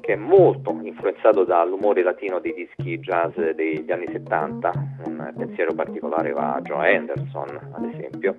[0.00, 4.72] che è molto influenzato dall'umore latino dei dischi jazz degli anni 70,
[5.04, 8.36] un pensiero particolare va a Joe Anderson ad esempio,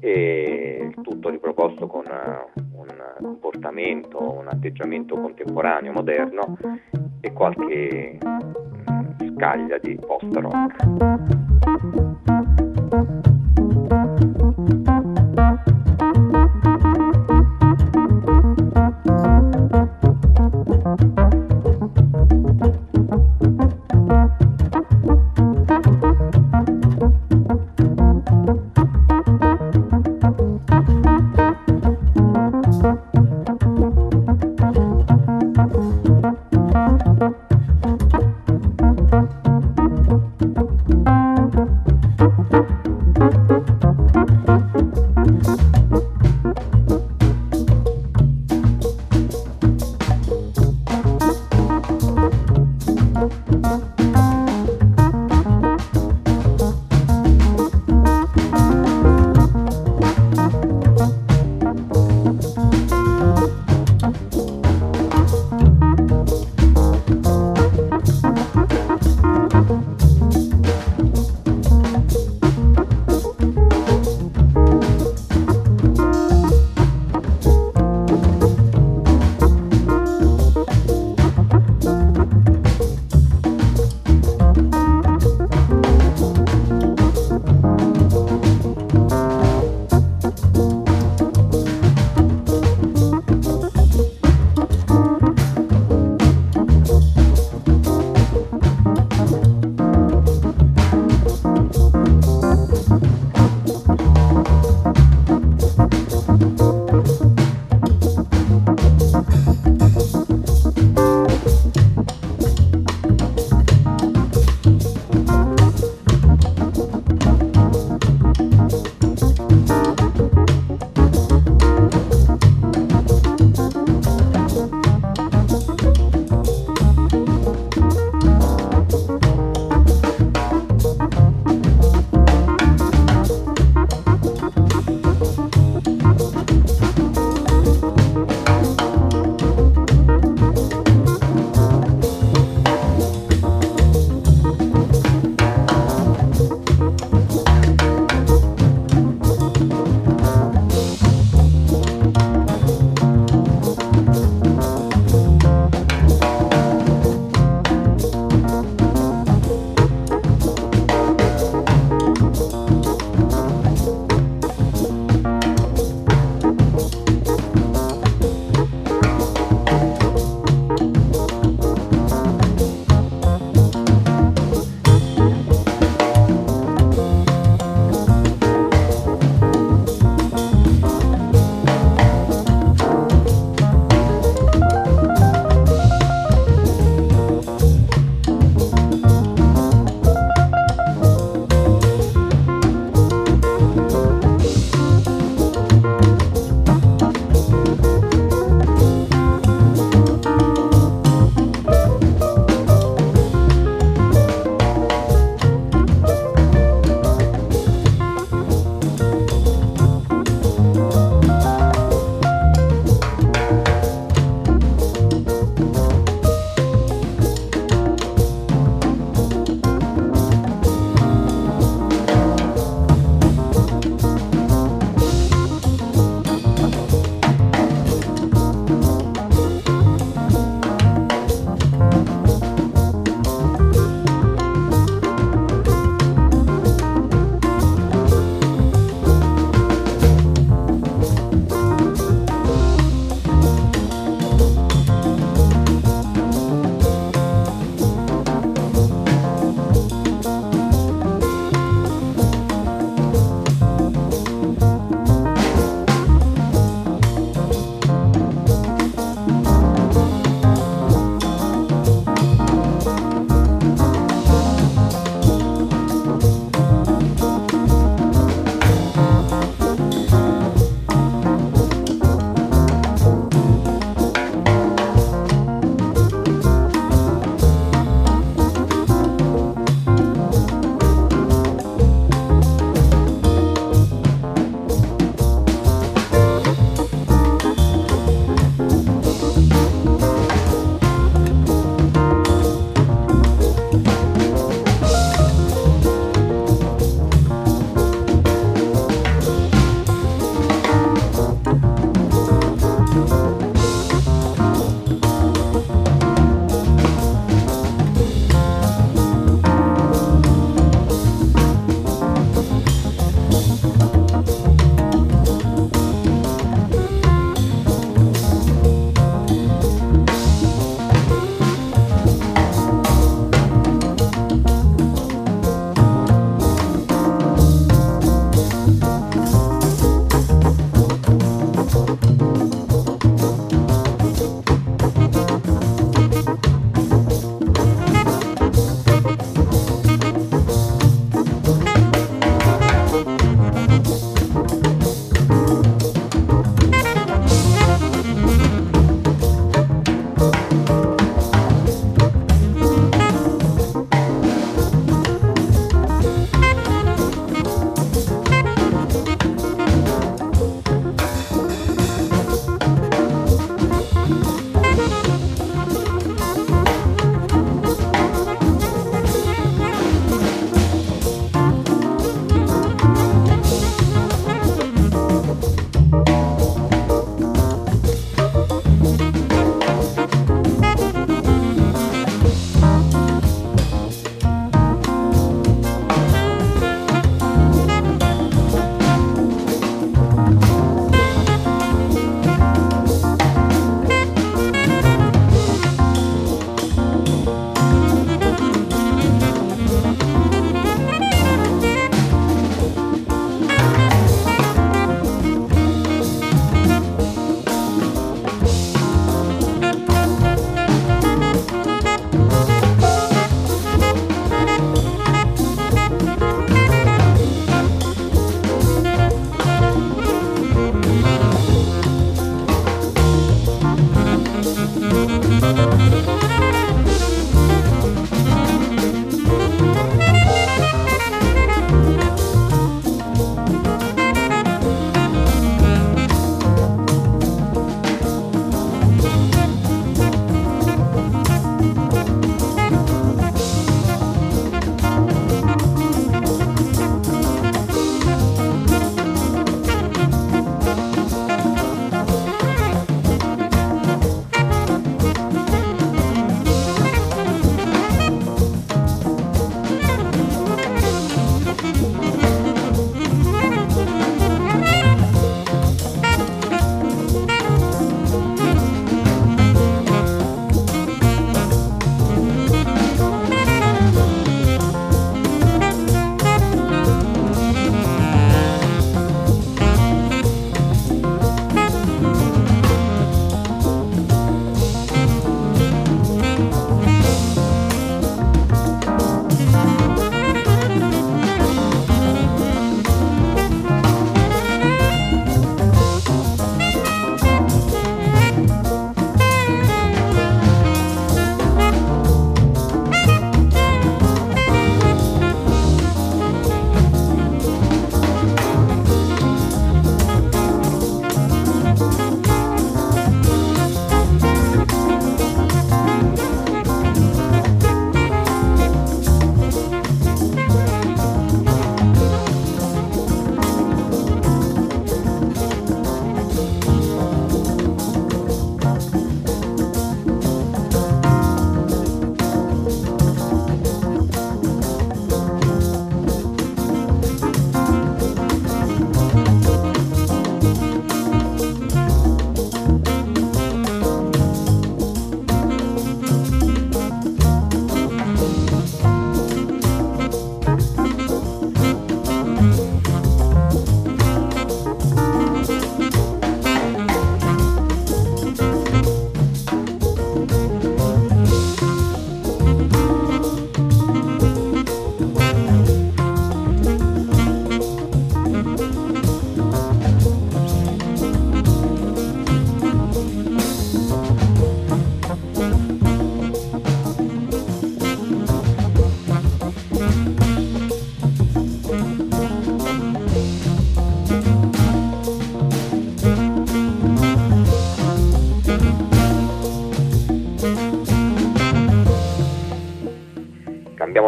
[0.00, 6.56] e tutto riproposto con un comportamento, un atteggiamento contemporaneo, moderno
[7.20, 8.18] e qualche
[9.40, 12.09] scaglia di post-rock.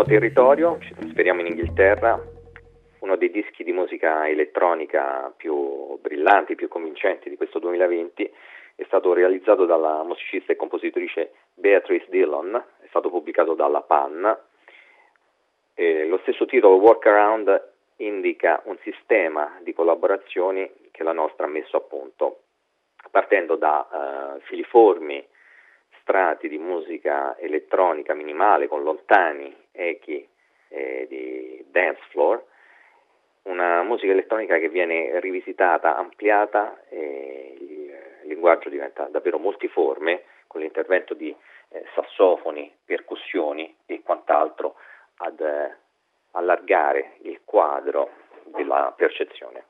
[0.05, 2.20] Territorio, ci trasferiamo in Inghilterra,
[3.01, 8.33] uno dei dischi di musica elettronica più brillanti, più convincenti di questo 2020
[8.74, 14.39] è stato realizzato dalla musicista e compositrice Beatrice Dillon, è stato pubblicato dalla Pan.
[15.74, 21.77] E lo stesso titolo Workaround indica un sistema di collaborazioni che la nostra ha messo
[21.77, 22.43] a punto,
[23.11, 23.87] partendo da
[24.37, 25.24] uh, filiformi
[26.03, 30.29] strati di musica elettronica minimale con lontani echi
[30.69, 32.45] eh, di dance floor,
[33.43, 41.15] una musica elettronica che viene rivisitata, ampliata e il linguaggio diventa davvero multiforme con l'intervento
[41.15, 41.35] di
[41.70, 44.74] eh, sassofoni, percussioni e quant'altro
[45.16, 45.77] ad eh,
[46.33, 48.11] allargare il quadro
[48.45, 49.65] della percezione.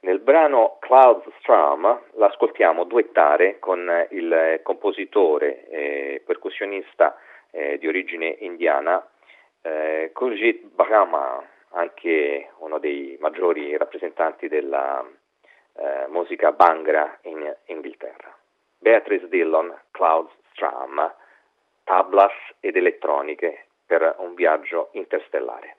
[0.00, 7.16] Nel brano Clouds Strum l'ascoltiamo duettare con il compositore e percussionista
[7.50, 9.04] eh, di origine indiana
[9.62, 15.04] eh, Kurjit Brahma, anche uno dei maggiori rappresentanti della
[15.74, 18.36] eh, musica Bangra in Inghilterra.
[18.78, 21.12] Beatrice Dillon, Clouds Strum,
[21.82, 25.77] tablas ed elettroniche per un viaggio interstellare.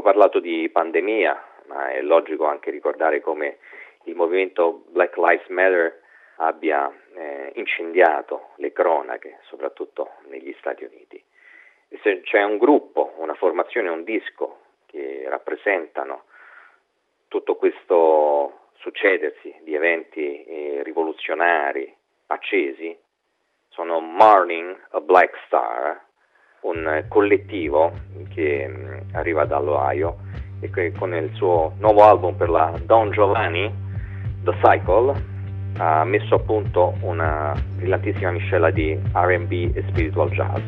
[0.00, 3.58] Parlato di pandemia, ma è logico anche ricordare come
[4.04, 6.00] il movimento Black Lives Matter
[6.36, 11.22] abbia eh, incendiato le cronache, soprattutto negli Stati Uniti.
[11.88, 16.24] E se c'è un gruppo, una formazione, un disco che rappresentano
[17.28, 21.94] tutto questo succedersi di eventi eh, rivoluzionari
[22.26, 22.96] accesi,
[23.68, 26.02] sono Morning a Black Star,
[26.62, 27.92] un collettivo
[28.28, 30.16] che mh, arriva dall'Ohio
[30.60, 33.70] e che con il suo nuovo album per la Don Giovanni,
[34.42, 35.30] The Cycle,
[35.78, 40.62] ha messo a punto una brillantissima miscela di RB e spiritual jazz.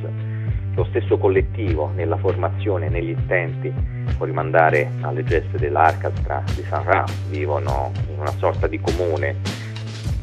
[0.75, 3.73] Lo stesso collettivo nella formazione negli intenti
[4.17, 9.37] può rimandare alle geste dell'Arcastra di San Ra, vivono in una sorta di comune,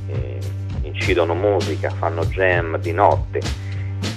[0.07, 0.39] eh,
[0.81, 3.39] incidono musica, fanno jam di notte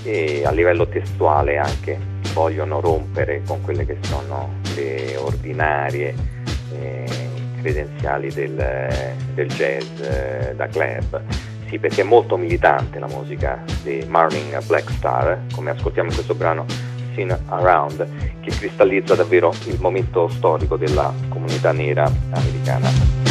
[0.05, 1.99] e a livello testuale anche
[2.33, 6.15] vogliono rompere con quelle che sono le ordinarie
[6.73, 7.05] eh,
[7.61, 11.23] credenziali del, del jazz eh, da club.
[11.69, 16.35] Sì, perché è molto militante la musica di Marlin Black Star, come ascoltiamo in questo
[16.35, 16.67] brano
[17.15, 18.07] Seen Around,
[18.41, 23.24] che cristallizza davvero il momento storico della comunità nera americana.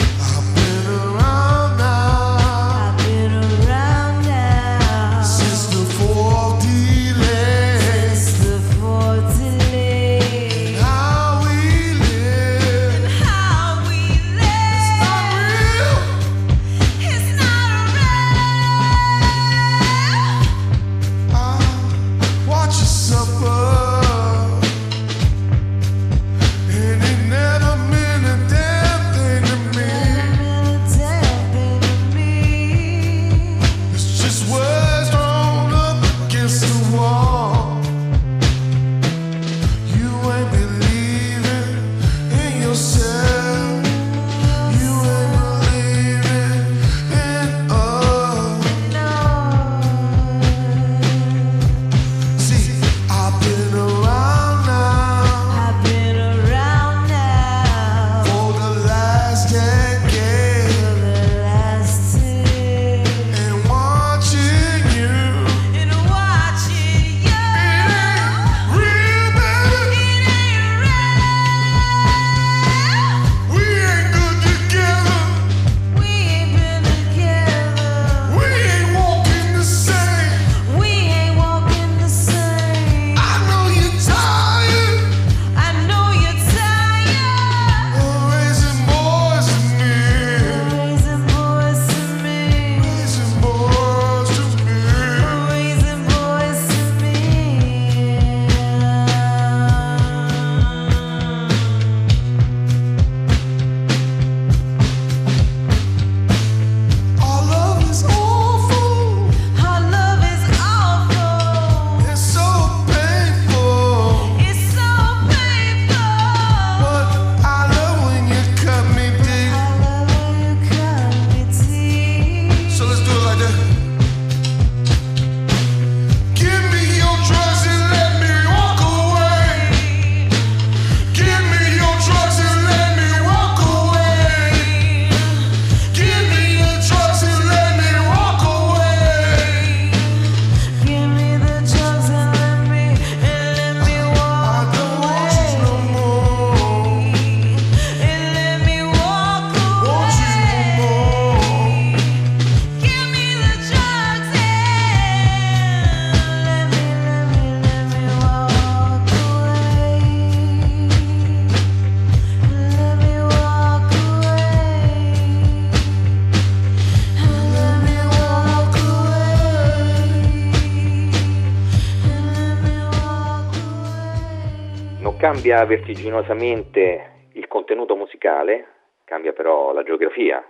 [175.33, 178.67] Cambia vertiginosamente il contenuto musicale,
[179.03, 180.47] cambia però la geografia,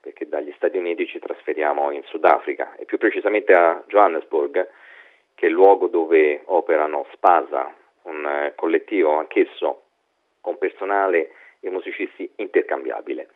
[0.00, 4.66] perché dagli Stati Uniti ci trasferiamo in Sudafrica e più precisamente a Johannesburg,
[5.34, 7.70] che è il luogo dove operano Spasa,
[8.04, 9.82] un eh, collettivo anch'esso
[10.40, 13.28] con personale e musicisti intercambiabile.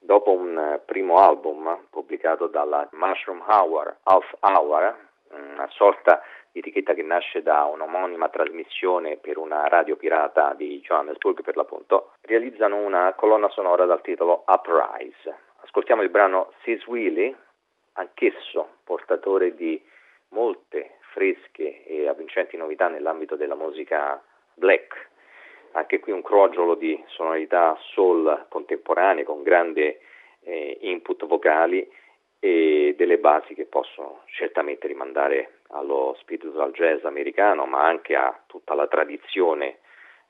[0.00, 4.96] Dopo un eh, primo album pubblicato dalla Mushroom Hour, Half Hour,
[5.30, 6.20] una sorta
[6.58, 12.76] etichetta che nasce da un'omonima trasmissione per una radio pirata di Johannesburg per l'appunto, realizzano
[12.76, 15.36] una colonna sonora dal titolo Uprise.
[15.62, 17.34] Ascoltiamo il brano Sis Willy,
[17.94, 19.82] anch'esso portatore di
[20.28, 24.22] molte fresche e avvincenti novità nell'ambito della musica
[24.54, 25.08] black.
[25.72, 30.00] Anche qui un crogiolo di sonorità soul contemporanee con grande
[30.40, 31.86] eh, input vocali
[32.38, 38.74] e delle basi che possono certamente rimandare allo spiritual jazz americano, ma anche a tutta
[38.74, 39.78] la tradizione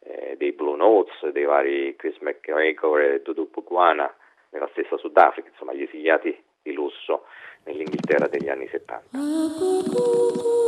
[0.00, 4.12] eh, dei Blue Notes, dei vari Chris McGregor e Dudu Pugwana
[4.50, 7.24] nella stessa Sudafrica, insomma gli esiliati di lusso
[7.64, 10.64] nell'Inghilterra degli anni 70.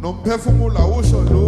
[0.00, 1.45] Não perfumula o choro.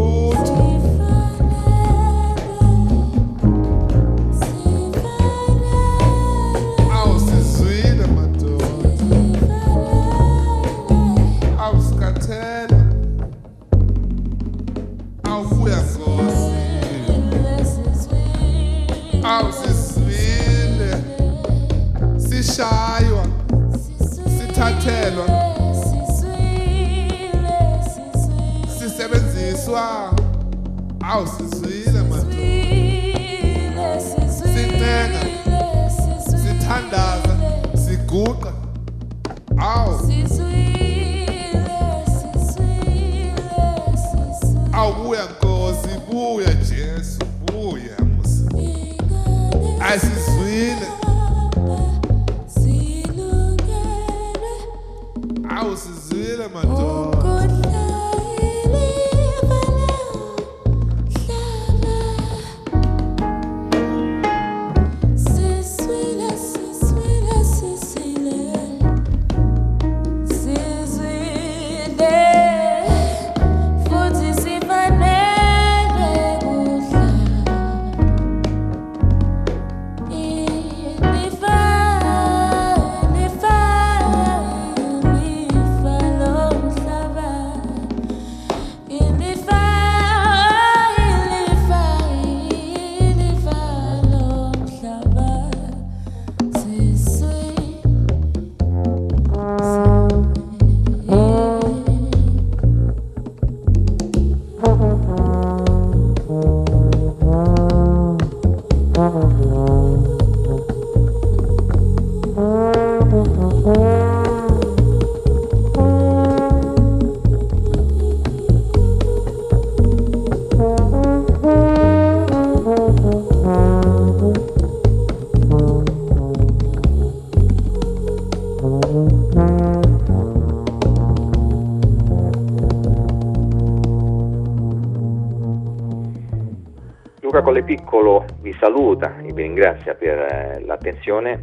[137.48, 141.40] Piccolo vi saluta e vi ringrazia per eh, l'attenzione.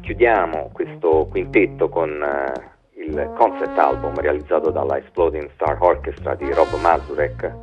[0.00, 6.74] Chiudiamo questo quintetto con eh, il concept album realizzato dalla Exploding Star Orchestra di Rob
[6.74, 7.54] Mazurek,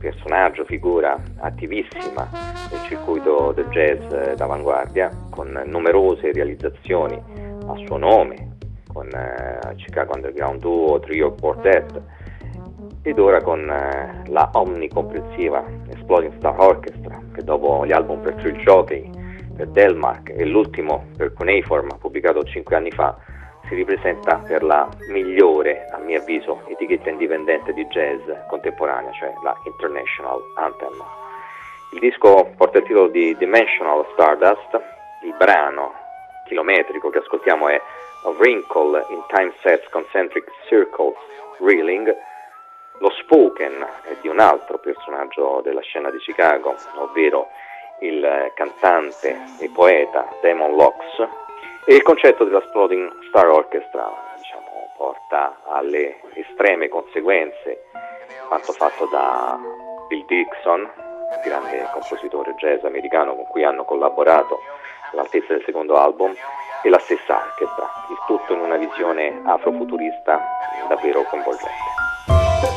[0.00, 2.28] personaggio, figura attivissima
[2.70, 8.56] nel circuito del jazz d'avanguardia, con numerose realizzazioni a suo nome,
[8.92, 12.02] con eh, Chicago Underground Duo, Trio Quartet
[13.08, 18.56] ed ora con eh, la omnicomprensiva Exploding Star Orchestra, che dopo gli album per Trill
[18.56, 19.10] Jockey,
[19.56, 23.16] per Delmark e l'ultimo per Cuneiform, pubblicato cinque anni fa,
[23.66, 29.56] si ripresenta per la migliore, a mio avviso, etichetta indipendente di jazz contemporanea, cioè la
[29.64, 31.02] International Anthem.
[31.94, 34.74] Il disco porta il titolo di Dimensional Stardust,
[35.24, 35.94] il brano
[36.46, 37.80] chilometrico che ascoltiamo è
[38.24, 41.16] A Wrinkle in Time Sets Concentric Circles
[41.58, 42.14] Reeling,
[42.98, 43.86] lo spoken
[44.20, 47.48] di un altro personaggio della scena di Chicago, ovvero
[48.00, 51.26] il cantante e poeta Damon Locks,
[51.84, 57.84] e il concetto della Exploding Star Orchestra diciamo, porta alle estreme conseguenze
[58.46, 59.58] quanto fatto da
[60.08, 60.90] Bill Dixon,
[61.44, 64.60] grande compositore jazz americano con cui hanno collaborato
[65.12, 66.34] all'altezza del secondo album,
[66.82, 70.40] e la stessa orchestra, il tutto in una visione afrofuturista
[70.88, 72.67] davvero coinvolgente.